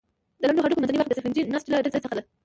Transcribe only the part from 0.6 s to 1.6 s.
هډوکو منځنۍ برخه د سفنجي